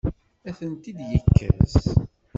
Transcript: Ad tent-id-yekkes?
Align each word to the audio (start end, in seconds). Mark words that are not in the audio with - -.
Ad 0.49 0.55
tent-id-yekkes? 0.57 1.73